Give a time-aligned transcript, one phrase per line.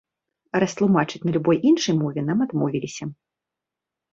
[0.61, 3.03] Растлумачыць на любой іншай мове нам адмовіліся.